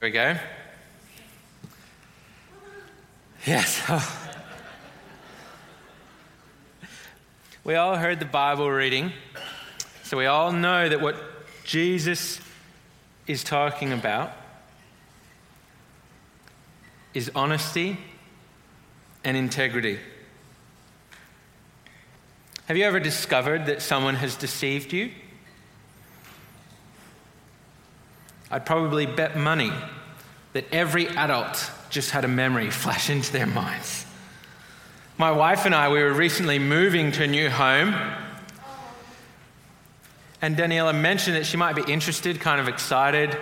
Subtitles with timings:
[0.00, 0.36] we go.
[3.44, 3.82] Yes.
[7.64, 9.12] we all heard the Bible reading,
[10.04, 11.16] so we all know that what
[11.64, 12.40] Jesus
[13.26, 14.32] is talking about
[17.12, 17.98] is honesty
[19.24, 19.98] and integrity.
[22.66, 25.10] Have you ever discovered that someone has deceived you?
[28.50, 29.72] I'd probably bet money
[30.52, 34.06] that every adult just had a memory flash into their minds.
[35.16, 37.94] My wife and I, we were recently moving to a new home.
[40.40, 43.36] And Daniela mentioned that she might be interested, kind of excited,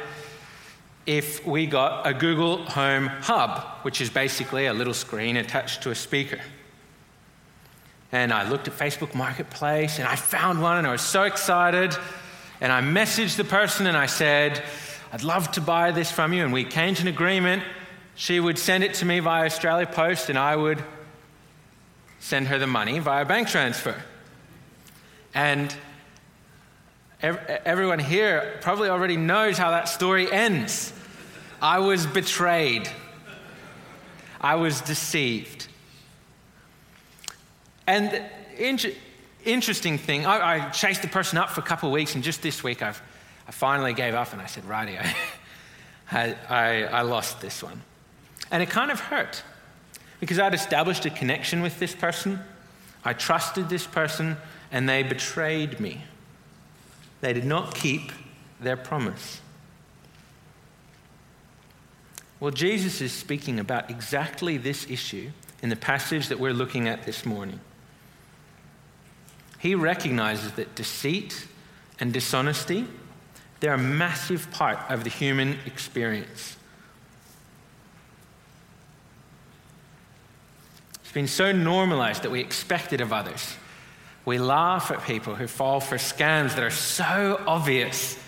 [1.05, 5.91] if we got a Google Home Hub, which is basically a little screen attached to
[5.91, 6.41] a speaker.
[8.11, 11.95] And I looked at Facebook Marketplace and I found one and I was so excited.
[12.61, 14.63] And I messaged the person and I said,
[15.17, 16.45] I'd love to buy this from you.
[16.45, 17.63] And we came to an agreement.
[18.17, 20.85] She would send it to me via Australia Post, and I would
[22.21, 23.95] send her the money via bank transfer.
[25.33, 25.75] And
[27.23, 30.93] everyone here probably already knows how that story ends.
[31.63, 32.87] I was betrayed,
[34.39, 35.67] I was deceived.
[37.87, 38.23] And
[39.47, 42.43] interesting thing, I, I chased the person up for a couple of weeks, and just
[42.43, 43.01] this week I've
[43.49, 44.99] I finally gave up and I said, Righty,
[46.13, 47.83] I, I, I lost this one.
[48.51, 49.43] And it kind of hurt
[50.21, 52.41] because I'd established a connection with this person.
[53.05, 54.37] I trusted this person
[54.71, 56.03] and they betrayed me.
[57.21, 58.13] They did not keep
[58.61, 59.41] their promise.
[62.39, 65.31] Well, Jesus is speaking about exactly this issue
[65.63, 67.61] in the passage that we're looking at this morning.
[69.59, 71.47] He recognizes that deceit
[71.99, 72.87] and dishonesty
[73.61, 76.57] they're a massive part of the human experience.
[81.03, 83.57] It's been so normalized that we expect it of others.
[84.25, 88.19] We laugh at people who fall for scams that are so obvious.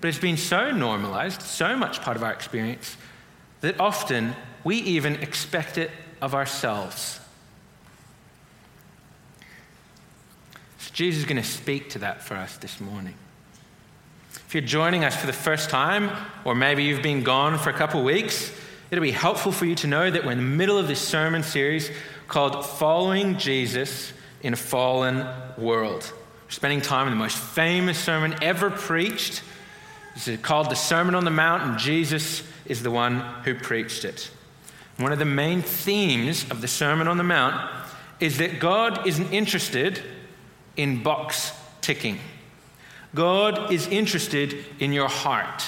[0.00, 2.96] But it's been so normalized, so much part of our experience,
[3.60, 5.90] that often we even expect it
[6.22, 7.20] of ourselves.
[10.98, 13.14] Jesus is going to speak to that for us this morning.
[14.32, 16.10] If you're joining us for the first time,
[16.44, 18.52] or maybe you've been gone for a couple weeks,
[18.90, 21.44] it'll be helpful for you to know that we're in the middle of this sermon
[21.44, 21.88] series
[22.26, 25.24] called Following Jesus in a Fallen
[25.56, 26.12] World.
[26.46, 29.44] We're spending time in the most famous sermon ever preached.
[30.16, 34.32] It's called the Sermon on the Mount, and Jesus is the one who preached it.
[34.96, 37.70] One of the main themes of the Sermon on the Mount
[38.18, 40.02] is that God isn't interested
[40.78, 41.52] in box
[41.82, 42.18] ticking.
[43.14, 45.64] God is interested in your heart.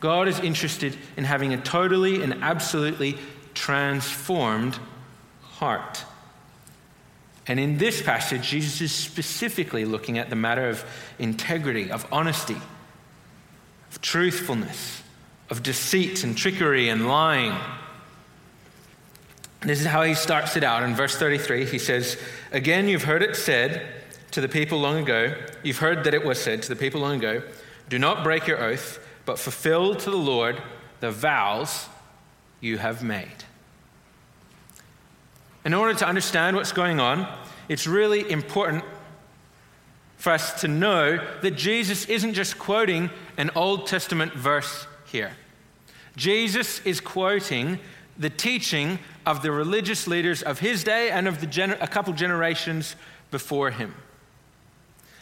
[0.00, 3.16] God is interested in having a totally and absolutely
[3.54, 4.78] transformed
[5.42, 6.04] heart.
[7.46, 10.84] And in this passage, Jesus is specifically looking at the matter of
[11.18, 12.56] integrity, of honesty,
[13.90, 15.02] of truthfulness,
[15.48, 17.56] of deceit and trickery and lying.
[19.66, 20.84] This is how he starts it out.
[20.84, 22.16] In verse 33, he says,
[22.52, 23.84] Again, you've heard it said
[24.30, 25.34] to the people long ago,
[25.64, 27.42] you've heard that it was said to the people long ago,
[27.88, 30.62] do not break your oath, but fulfill to the Lord
[31.00, 31.88] the vows
[32.60, 33.44] you have made.
[35.64, 37.26] In order to understand what's going on,
[37.68, 38.84] it's really important
[40.16, 45.32] for us to know that Jesus isn't just quoting an Old Testament verse here.
[46.16, 47.80] Jesus is quoting
[48.18, 52.12] the teaching of the religious leaders of his day and of the gener- a couple
[52.12, 52.96] generations
[53.30, 53.94] before him.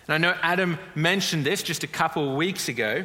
[0.07, 3.05] And I know Adam mentioned this just a couple weeks ago,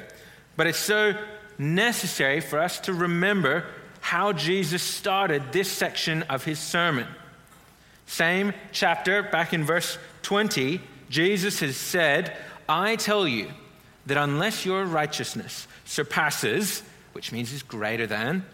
[0.55, 1.13] but it's so
[1.57, 3.65] necessary for us to remember
[4.01, 7.07] how Jesus started this section of his sermon.
[8.05, 12.35] Same chapter, back in verse 20, Jesus has said,
[12.67, 13.49] I tell you
[14.05, 16.81] that unless your righteousness surpasses,
[17.13, 18.45] which means is greater than,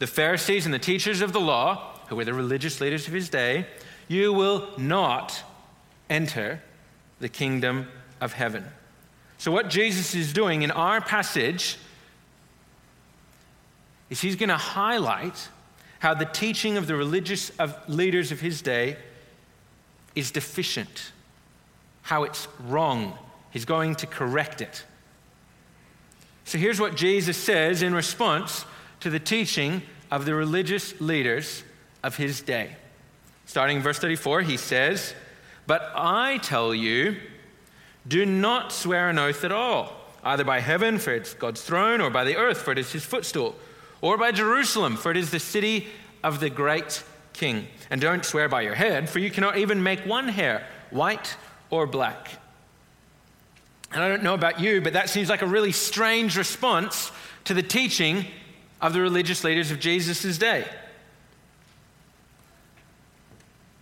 [0.00, 3.28] the Pharisees and the teachers of the law, who were the religious leaders of his
[3.28, 3.66] day,
[4.08, 5.44] you will not
[6.08, 6.60] enter
[7.20, 7.86] the kingdom
[8.20, 8.64] of heaven.
[9.38, 11.76] So, what Jesus is doing in our passage
[14.08, 15.48] is he's going to highlight
[15.98, 18.96] how the teaching of the religious of leaders of his day
[20.14, 21.12] is deficient,
[22.02, 23.16] how it's wrong.
[23.50, 24.82] He's going to correct it.
[26.46, 28.64] So, here's what Jesus says in response
[29.00, 31.64] to the teaching of the religious leaders
[32.02, 32.76] of his day.
[33.46, 35.14] Starting in verse 34, he says,
[35.66, 37.16] But I tell you,
[38.06, 39.92] do not swear an oath at all,
[40.22, 43.04] either by heaven, for it's God's throne, or by the earth, for it is his
[43.04, 43.56] footstool,
[44.00, 45.86] or by Jerusalem, for it is the city
[46.22, 47.66] of the great king.
[47.90, 51.36] And don't swear by your head, for you cannot even make one hair white
[51.70, 52.30] or black.
[53.92, 57.10] And I don't know about you, but that seems like a really strange response
[57.44, 58.26] to the teaching
[58.80, 60.66] of the religious leaders of Jesus' day.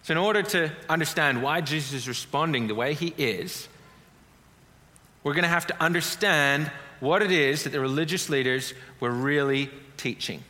[0.03, 3.69] So, in order to understand why Jesus is responding the way he is,
[5.23, 9.71] we're going to have to understand what it is that the religious leaders were really
[9.97, 10.43] teaching.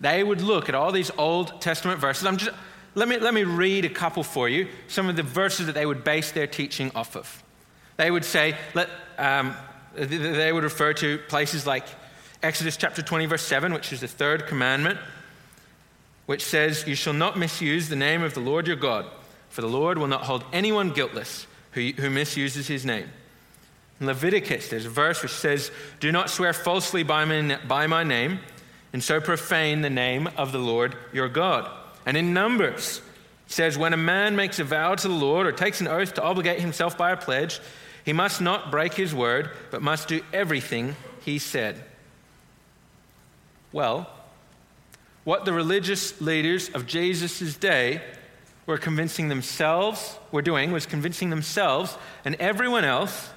[0.00, 2.26] They would look at all these Old Testament verses.
[2.26, 2.56] I'm just,
[2.94, 5.86] let, me, let me read a couple for you, some of the verses that they
[5.86, 7.42] would base their teaching off of.
[7.96, 8.88] They would say, let,
[9.18, 9.54] um,
[9.94, 11.86] they would refer to places like
[12.44, 14.98] Exodus chapter 20, verse 7, which is the third commandment
[16.26, 19.06] which says, You shall not misuse the name of the Lord your God,
[19.48, 23.08] for the Lord will not hold anyone guiltless who, who misuses his name.
[23.98, 25.70] In Leviticus, there's a verse which says,
[26.00, 28.40] Do not swear falsely by my, by my name,
[28.92, 31.70] and so profane the name of the Lord your God.
[32.04, 33.00] And in Numbers,
[33.46, 36.14] it says, When a man makes a vow to the Lord or takes an oath
[36.14, 37.60] to obligate himself by a pledge,
[38.04, 40.94] he must not break his word, but must do everything
[41.24, 41.82] he said.
[43.74, 44.08] Well,
[45.24, 48.00] what the religious leaders of Jesus' day
[48.66, 53.30] were convincing themselves, were doing, was convincing themselves and everyone else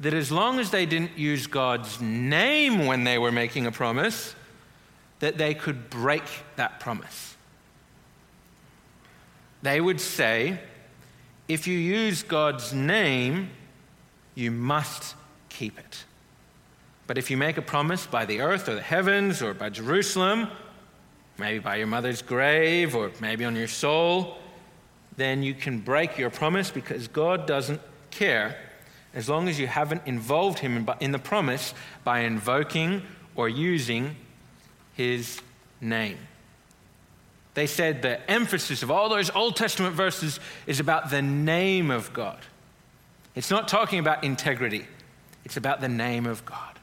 [0.00, 4.34] that as long as they didn't use God's name when they were making a promise,
[5.18, 6.24] that they could break
[6.56, 7.36] that promise.
[9.60, 10.58] They would say,
[11.46, 13.50] if you use God's name,
[14.34, 15.14] you must
[15.50, 16.04] keep it.
[17.06, 20.48] But if you make a promise by the earth or the heavens or by Jerusalem
[21.38, 24.38] maybe by your mother's grave or maybe on your soul,
[25.16, 27.80] then you can break your promise because God doesn't
[28.10, 28.56] care
[29.14, 31.74] as long as you haven't involved Him in the promise
[32.04, 33.02] by invoking
[33.34, 34.16] or using
[34.94, 35.40] His
[35.80, 36.18] name.
[37.54, 42.12] They said the emphasis of all those Old Testament verses is about the name of
[42.12, 42.38] God.
[43.34, 44.86] It's not talking about integrity,
[45.44, 46.75] it's about the name of God.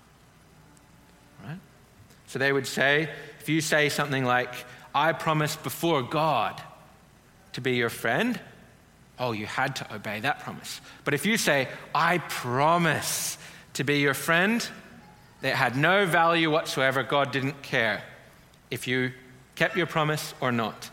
[2.33, 4.51] So they would say, if you say something like,
[4.95, 6.59] I promised before God
[7.51, 8.39] to be your friend,
[9.19, 10.81] oh, you had to obey that promise.
[11.03, 13.37] But if you say, I promise
[13.73, 14.67] to be your friend,
[15.43, 17.03] it had no value whatsoever.
[17.03, 18.01] God didn't care
[18.71, 19.11] if you
[19.53, 20.89] kept your promise or not.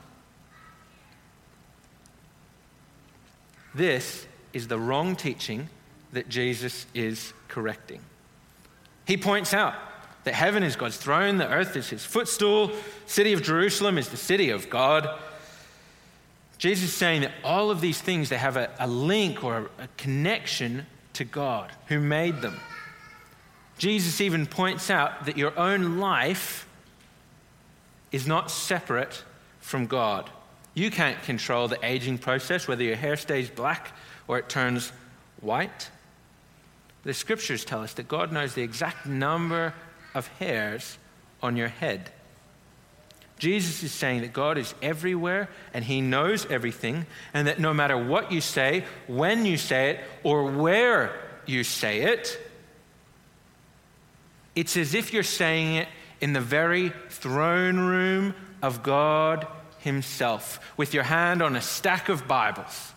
[3.75, 5.71] This is the wrong teaching
[6.13, 8.03] that Jesus is correcting.
[9.07, 9.75] He points out
[10.25, 12.73] that heaven is God's throne, the earth is his footstool,
[13.07, 15.09] city of Jerusalem is the city of God.
[16.59, 19.85] Jesus is saying that all of these things they have a, a link or a,
[19.85, 22.61] a connection to God who made them.
[23.79, 26.69] Jesus even points out that your own life
[28.13, 29.25] is not separate
[29.61, 30.29] from God.
[30.75, 33.93] You can't control the aging process, whether your hair stays black
[34.29, 34.93] or it turns
[35.41, 35.89] white.
[37.05, 39.73] The scriptures tell us that God knows the exact number
[40.15, 40.99] of hairs
[41.43, 42.11] on your head.
[43.39, 47.97] Jesus is saying that God is everywhere and He knows everything, and that no matter
[47.97, 52.39] what you say, when you say it, or where you say it,
[54.55, 55.89] it's as if you're saying it
[56.21, 59.47] in the very throne room of God
[59.79, 62.93] Himself, with your hand on a stack of Bibles.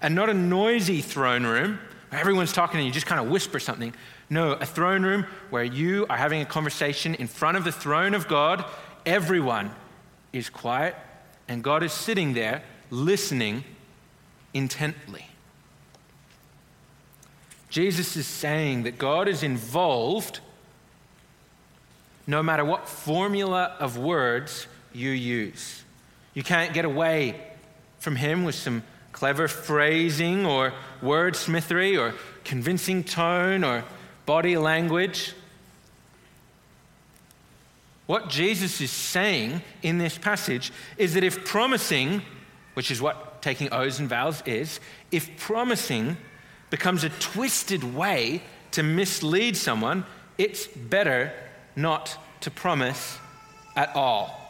[0.00, 3.58] And not a noisy throne room where everyone's talking and you just kind of whisper
[3.58, 3.94] something,
[4.34, 8.14] no, a throne room where you are having a conversation in front of the throne
[8.14, 8.64] of God.
[9.06, 9.70] Everyone
[10.32, 10.96] is quiet,
[11.46, 13.62] and God is sitting there listening
[14.52, 15.24] intently.
[17.70, 20.40] Jesus is saying that God is involved
[22.26, 25.84] no matter what formula of words you use.
[26.34, 27.40] You can't get away
[27.98, 33.84] from Him with some clever phrasing or wordsmithery or convincing tone or
[34.26, 35.34] body language.
[38.06, 42.22] What Jesus is saying in this passage is that if promising,
[42.74, 46.16] which is what taking oaths and vows is, if promising
[46.70, 50.04] becomes a twisted way to mislead someone,
[50.36, 51.32] it's better
[51.76, 53.18] not to promise
[53.76, 54.40] at all.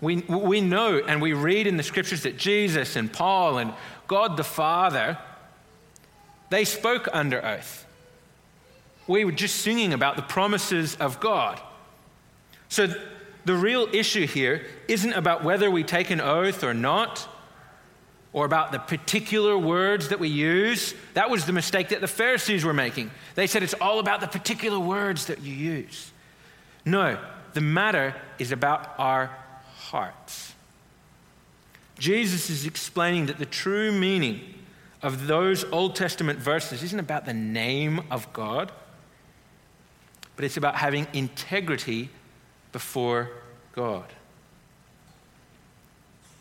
[0.00, 3.72] We, we know and we read in the scriptures that Jesus and Paul and
[4.06, 5.18] God the Father
[6.50, 7.84] they spoke under oath.
[9.06, 11.60] We were just singing about the promises of God.
[12.68, 12.88] So
[13.44, 17.28] the real issue here isn't about whether we take an oath or not.
[18.36, 20.94] or about the particular words that we use.
[21.14, 23.10] That was the mistake that the Pharisees were making.
[23.34, 26.12] They said it's all about the particular words that you use.
[26.84, 27.18] No,
[27.54, 29.30] the matter is about our
[29.76, 30.52] hearts.
[31.98, 34.40] Jesus is explaining that the true meaning
[35.02, 38.72] of those Old Testament verses isn't about the name of God,
[40.34, 42.10] but it's about having integrity
[42.72, 43.30] before
[43.72, 44.06] God.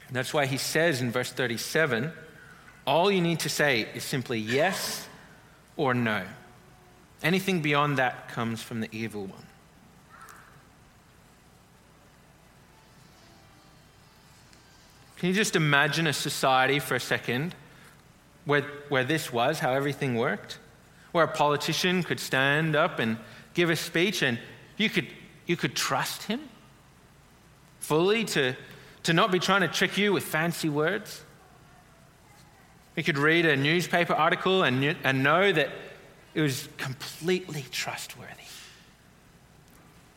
[0.08, 2.12] And that's why he says in verse 37
[2.86, 5.08] all you need to say is simply yes
[5.76, 6.24] or no.
[7.24, 9.46] Anything beyond that comes from the evil one.
[15.18, 17.56] Can you just imagine a society for a second
[18.46, 20.60] where, where this was, how everything worked?
[21.12, 23.18] Where a politician could stand up and
[23.54, 24.40] give a speech and
[24.78, 25.08] you could,
[25.46, 26.42] you could trust him
[27.80, 28.56] fully to,
[29.04, 31.24] to not be trying to trick you with fancy words?
[32.96, 35.70] You could read a newspaper article and, and know that
[36.34, 38.32] it was completely trustworthy.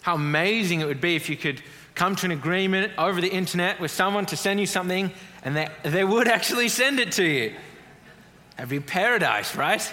[0.02, 1.62] How amazing it would be if you could
[1.94, 5.10] come to an agreement over the internet with someone to send you something
[5.42, 7.54] and they, they would actually send it to you.
[8.66, 9.92] Be paradise, right?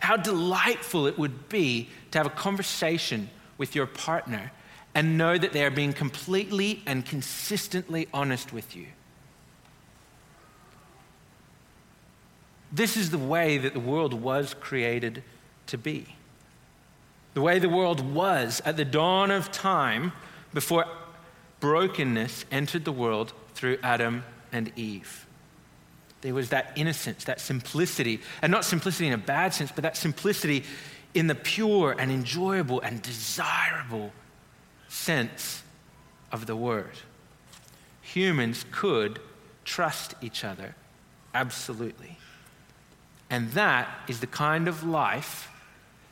[0.00, 4.50] How delightful it would be to have a conversation with your partner
[4.94, 8.86] and know that they are being completely and consistently honest with you.
[12.72, 15.22] This is the way that the world was created
[15.66, 16.16] to be.
[17.34, 20.12] The way the world was at the dawn of time
[20.52, 20.86] before
[21.60, 25.26] brokenness entered the world through Adam and Eve.
[26.22, 29.96] There was that innocence, that simplicity, and not simplicity in a bad sense, but that
[29.96, 30.64] simplicity
[31.14, 34.12] in the pure and enjoyable and desirable
[34.88, 35.62] sense
[36.30, 36.92] of the word.
[38.00, 39.20] Humans could
[39.64, 40.74] trust each other,
[41.34, 42.18] absolutely.
[43.28, 45.50] And that is the kind of life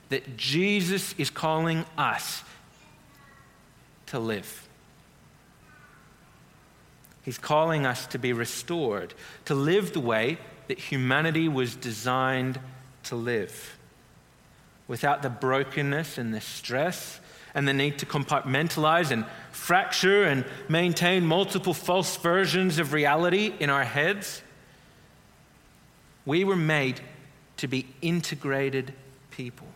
[0.08, 2.42] that Jesus is calling us
[4.06, 4.68] to live.
[7.22, 12.58] He's calling us to be restored, to live the way that humanity was designed
[13.04, 13.76] to live,
[14.88, 17.20] without the brokenness and the stress
[17.54, 23.70] and the need to compartmentalize and fracture and maintain multiple false versions of reality in
[23.70, 24.42] our heads.
[26.24, 27.00] We were made
[27.56, 28.94] to be integrated
[29.30, 29.66] people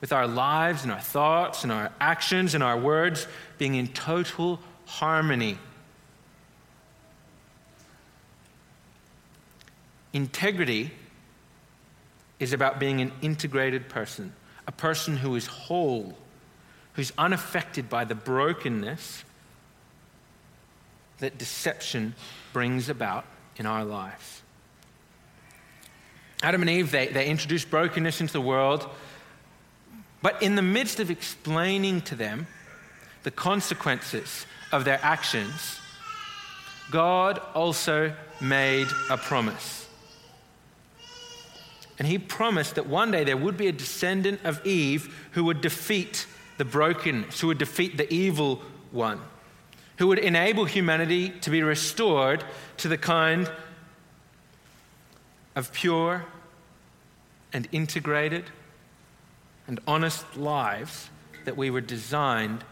[0.00, 3.26] with our lives and our thoughts and our actions and our words
[3.58, 5.58] being in total harmony.
[10.16, 10.92] Integrity
[12.38, 14.32] is about being an integrated person,
[14.66, 16.16] a person who is whole,
[16.94, 19.24] who's unaffected by the brokenness
[21.18, 22.14] that deception
[22.54, 23.26] brings about
[23.58, 24.42] in our lives.
[26.42, 28.88] Adam and Eve, they, they introduced brokenness into the world
[30.22, 32.46] but in the midst of explaining to them
[33.22, 35.78] the consequences of their actions,
[36.90, 39.85] God also made a promise.
[41.98, 45.60] And he promised that one day there would be a descendant of Eve who would
[45.60, 46.26] defeat
[46.58, 48.60] the brokenness, who would defeat the evil
[48.90, 49.20] one,
[49.98, 52.44] who would enable humanity to be restored
[52.78, 53.50] to the kind
[55.54, 56.26] of pure
[57.52, 58.44] and integrated
[59.66, 61.08] and honest lives
[61.46, 62.62] that we were designed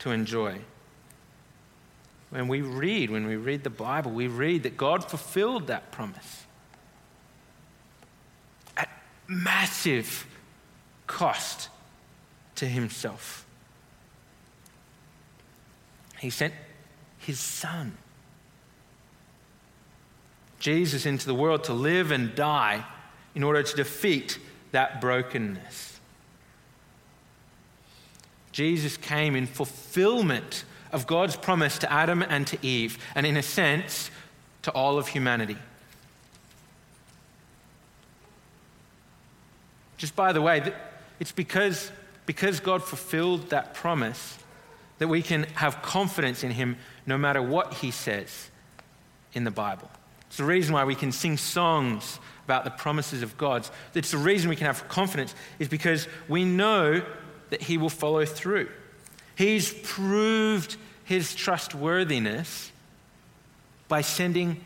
[0.00, 0.58] to enjoy.
[2.30, 6.43] When we read, when we read the Bible, we read that God fulfilled that promise
[9.26, 10.26] massive
[11.06, 11.68] cost
[12.56, 13.46] to himself.
[16.18, 16.54] He sent
[17.18, 17.96] his son,
[20.58, 22.84] Jesus, into the world to live and die
[23.34, 24.38] in order to defeat
[24.72, 26.00] that brokenness.
[28.52, 33.42] Jesus came in fulfillment of God's promise to Adam and to Eve, and in a
[33.42, 34.10] sense,
[34.62, 35.58] to all of humanity.
[40.04, 40.70] Just by the way,
[41.18, 41.90] it's because,
[42.26, 44.36] because God fulfilled that promise
[44.98, 48.50] that we can have confidence in Him no matter what He says
[49.32, 49.88] in the Bible.
[50.26, 53.66] It's the reason why we can sing songs about the promises of God.
[53.94, 57.02] It's the reason we can have confidence, is because we know
[57.48, 58.68] that he will follow through.
[59.36, 62.70] He's proved his trustworthiness
[63.88, 64.62] by sending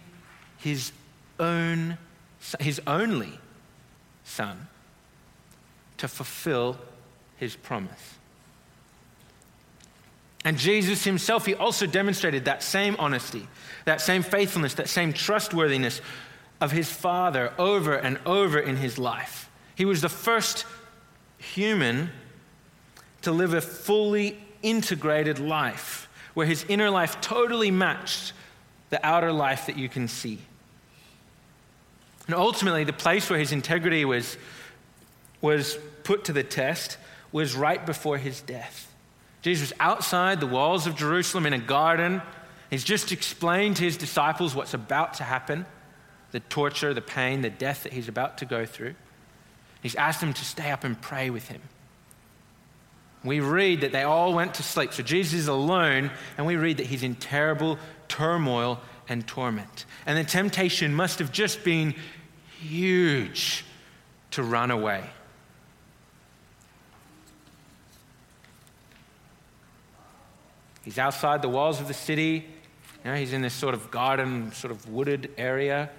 [0.57, 0.91] his
[1.39, 1.97] own,
[2.59, 3.39] his only
[4.25, 4.67] son
[5.99, 6.79] to fulfill
[7.37, 8.15] his promise.
[10.45, 13.47] And Jesus himself, he also demonstrated that same honesty,
[13.85, 16.01] that same faithfulness, that same trustworthiness
[16.61, 19.51] of his Father over and over in his life.
[19.75, 20.65] He was the first
[21.39, 22.11] human
[23.23, 28.33] to live a fully integrated life where his inner life totally matched
[28.91, 30.39] the outer life that you can see.
[32.27, 34.37] And ultimately, the place where his integrity was,
[35.41, 36.99] was put to the test
[37.33, 38.93] was right before his death.
[39.43, 42.23] Jesus was outside the walls of Jerusalem in a garden.
[42.71, 45.67] He's just explained to his disciples what's about to happen
[46.31, 48.95] the torture, the pain, the death that he's about to go through.
[49.83, 51.63] He's asked them to stay up and pray with him.
[53.25, 54.93] We read that they all went to sleep.
[54.93, 57.79] So Jesus is alone, and we read that he's in terrible
[58.09, 59.87] turmoil and torment.
[60.05, 61.95] And the temptation must have just been
[62.61, 63.65] huge
[64.33, 65.05] to run away.
[70.89, 72.47] He's outside the walls of the city.
[73.05, 75.91] You know, he's in this sort of garden, sort of wooded area.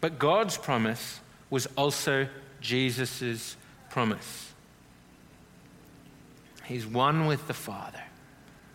[0.00, 2.26] But God's promise was also
[2.60, 3.56] Jesus'
[3.88, 4.52] promise.
[6.64, 8.02] He's one with the Father.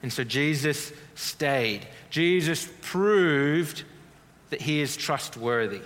[0.02, 1.86] And so Jesus stayed.
[2.10, 3.84] Jesus proved
[4.52, 5.82] that he is trustworthy.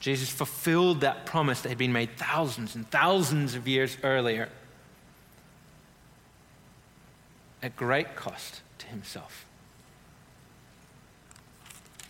[0.00, 4.48] Jesus fulfilled that promise that had been made thousands and thousands of years earlier
[7.64, 9.46] at great cost to himself.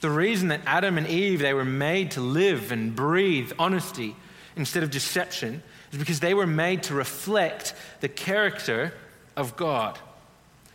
[0.00, 4.16] The reason that Adam and Eve they were made to live and breathe honesty
[4.56, 8.92] instead of deception is because they were made to reflect the character
[9.37, 9.96] of God.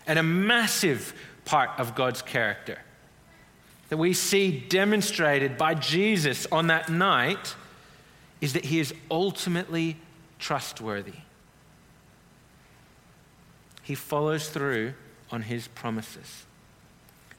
[0.08, 2.80] And a massive part of God's character
[3.90, 7.54] that we see demonstrated by Jesus on that night
[8.40, 9.98] is that he is ultimately
[10.40, 11.14] trustworthy.
[13.90, 14.94] He follows through
[15.32, 16.46] on his promises.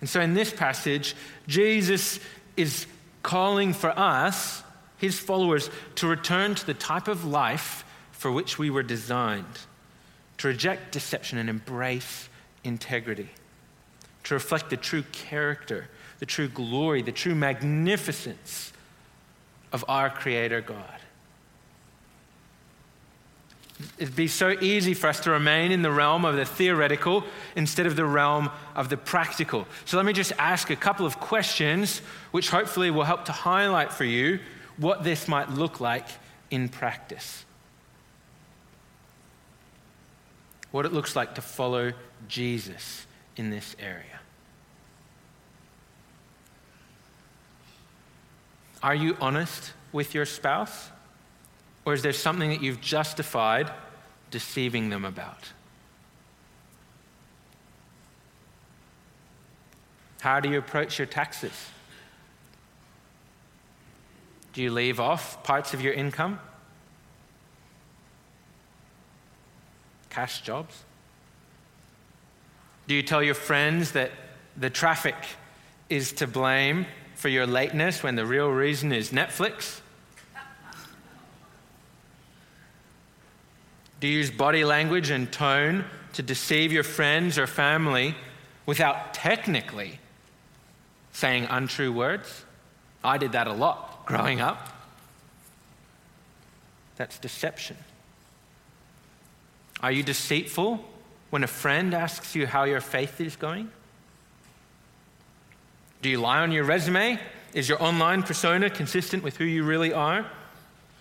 [0.00, 1.14] And so in this passage,
[1.46, 2.18] Jesus
[2.56, 2.86] is
[3.22, 4.64] calling for us,
[4.96, 9.46] his followers, to return to the type of life for which we were designed,
[10.38, 12.28] to reject deception and embrace
[12.64, 13.28] integrity,
[14.24, 15.88] to reflect the true character
[16.20, 18.72] the true glory, the true magnificence
[19.72, 20.99] of our Creator God.
[23.98, 27.24] It'd be so easy for us to remain in the realm of the theoretical
[27.56, 29.66] instead of the realm of the practical.
[29.84, 33.92] So let me just ask a couple of questions, which hopefully will help to highlight
[33.92, 34.40] for you
[34.76, 36.06] what this might look like
[36.50, 37.44] in practice.
[40.70, 41.92] What it looks like to follow
[42.28, 44.20] Jesus in this area.
[48.82, 50.88] Are you honest with your spouse?
[51.90, 53.68] Or is there something that you've justified
[54.30, 55.50] deceiving them about?
[60.20, 61.50] How do you approach your taxes?
[64.52, 66.38] Do you leave off parts of your income?
[70.10, 70.84] Cash jobs?
[72.86, 74.12] Do you tell your friends that
[74.56, 75.16] the traffic
[75.88, 79.80] is to blame for your lateness when the real reason is Netflix?
[84.00, 85.84] Do you use body language and tone
[86.14, 88.14] to deceive your friends or family
[88.64, 90.00] without technically
[91.12, 92.44] saying untrue words?
[93.04, 94.68] I did that a lot growing up.
[96.96, 97.76] That's deception.
[99.82, 100.84] Are you deceitful
[101.28, 103.70] when a friend asks you how your faith is going?
[106.02, 107.18] Do you lie on your resume?
[107.52, 110.26] Is your online persona consistent with who you really are?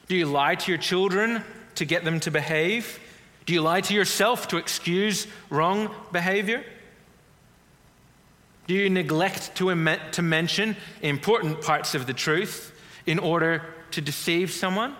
[0.08, 1.44] Do you lie to your children
[1.80, 3.00] to get them to behave?
[3.46, 6.64] Do you lie to yourself to excuse wrong behavior?
[8.68, 14.52] Do you neglect to, to mention important parts of the truth in order to deceive
[14.52, 14.96] someone?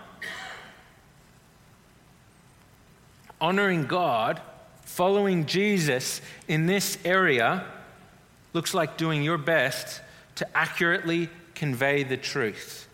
[3.40, 4.42] Honoring God,
[4.86, 7.66] following Jesus in this area
[8.54, 10.02] looks like doing your best
[10.36, 12.89] to accurately convey the truth.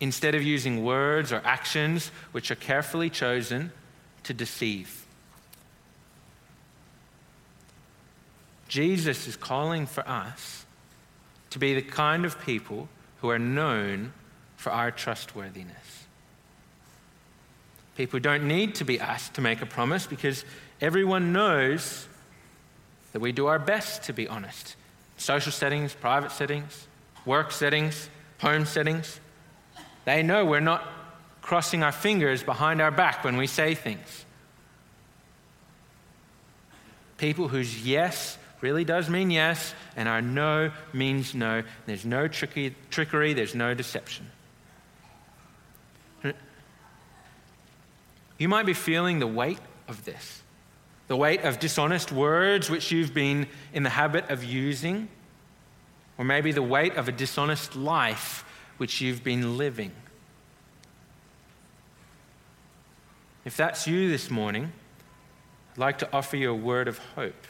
[0.00, 3.72] Instead of using words or actions which are carefully chosen
[4.22, 5.06] to deceive.
[8.68, 10.66] Jesus is calling for us
[11.50, 12.88] to be the kind of people
[13.20, 14.12] who are known
[14.56, 16.04] for our trustworthiness.
[17.96, 20.44] People don't need to be asked to make a promise because
[20.80, 22.06] everyone knows
[23.12, 24.76] that we do our best to be honest.
[25.16, 26.86] Social settings, private settings,
[27.24, 28.08] work settings,
[28.40, 29.18] home settings.
[30.08, 30.88] They know we're not
[31.42, 34.24] crossing our fingers behind our back when we say things.
[37.18, 41.62] People whose yes really does mean yes, and our no means no.
[41.84, 44.30] There's no tricky, trickery, there's no deception.
[48.38, 50.42] You might be feeling the weight of this
[51.08, 55.08] the weight of dishonest words which you've been in the habit of using,
[56.16, 58.46] or maybe the weight of a dishonest life
[58.78, 59.92] which you've been living.
[63.44, 64.72] If that's you this morning,
[65.72, 67.46] I'd like to offer you a word of hope.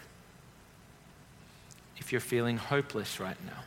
[1.96, 3.62] If you're feeling hopeless right now,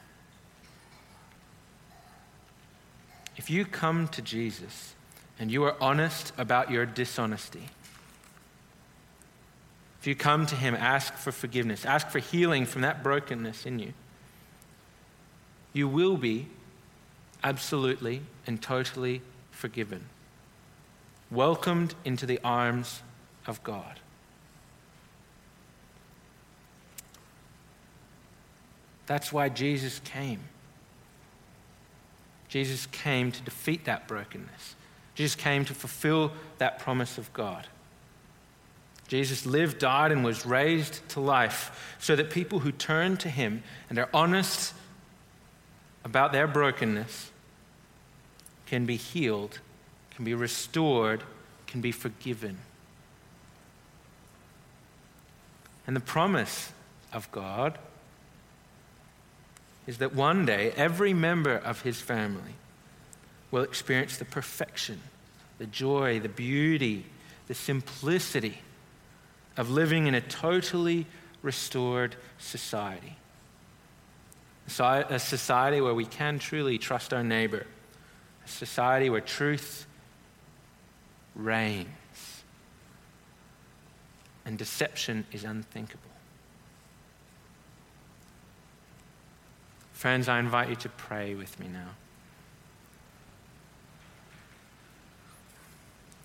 [3.37, 4.93] if you come to Jesus
[5.39, 7.69] and you are honest about your dishonesty,
[9.99, 13.77] if you come to Him, ask for forgiveness, ask for healing from that brokenness in
[13.77, 13.93] you,
[15.73, 16.47] you will be
[17.43, 20.05] absolutely and totally forgiven,
[21.29, 23.01] welcomed into the arms
[23.47, 23.99] of God.
[29.05, 30.39] That's why Jesus came.
[32.47, 34.75] Jesus came to defeat that brokenness.
[35.15, 37.67] Jesus came to fulfill that promise of God.
[39.07, 43.63] Jesus lived, died, and was raised to life so that people who turn to him
[43.89, 44.73] and are honest
[46.05, 47.30] about their brokenness
[48.71, 49.59] can be healed,
[50.15, 51.21] can be restored,
[51.67, 52.57] can be forgiven.
[55.85, 56.71] And the promise
[57.11, 57.77] of God
[59.85, 62.53] is that one day every member of his family
[63.51, 65.01] will experience the perfection,
[65.57, 67.03] the joy, the beauty,
[67.49, 68.59] the simplicity
[69.57, 71.07] of living in a totally
[71.41, 73.17] restored society.
[74.79, 77.67] A society where we can truly trust our neighbor.
[78.51, 79.87] Society where truth
[81.35, 81.87] reigns
[84.45, 86.01] and deception is unthinkable.
[89.93, 91.89] Friends, I invite you to pray with me now.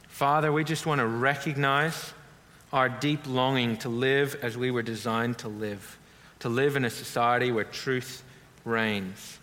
[0.08, 2.14] Father, we just want to recognize
[2.72, 5.98] our deep longing to live as we were designed to live,
[6.40, 8.24] to live in a society where truth
[8.64, 9.38] reigns.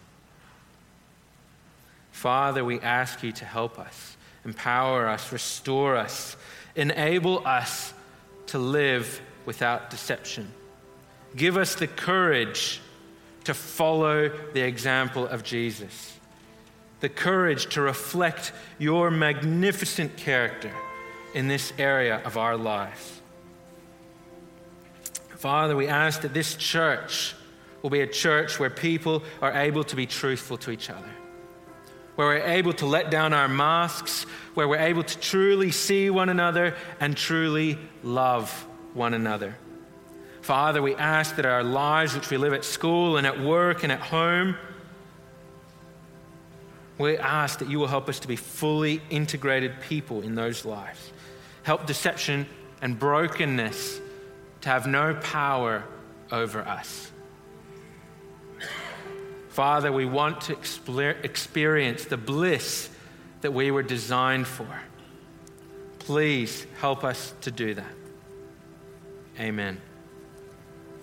[2.14, 6.38] Father, we ask you to help us, empower us, restore us,
[6.76, 7.94] enable us
[8.48, 10.50] to live without deception.
[11.36, 12.80] Give us the courage
[13.44, 16.18] to follow the example of Jesus,
[17.02, 20.72] the courage to reflect your magnificent character
[21.34, 23.22] in this area of our lives.
[25.36, 27.36] Father, we ask that this church
[27.82, 31.10] will be a church where people are able to be truthful to each other,
[32.16, 34.24] where we're able to let down our masks,
[34.54, 39.56] where we're able to truly see one another and truly love one another.
[40.42, 43.92] Father, we ask that our lives, which we live at school and at work and
[43.92, 44.56] at home,
[46.98, 51.12] we ask that you will help us to be fully integrated people in those lives.
[51.64, 52.46] Help deception
[52.82, 54.02] and brokenness
[54.62, 55.84] to have no power
[56.32, 57.13] over us.
[59.54, 60.54] Father, we want to
[61.24, 62.90] experience the bliss
[63.42, 64.68] that we were designed for.
[66.00, 67.94] Please help us to do that.
[69.40, 69.80] Amen.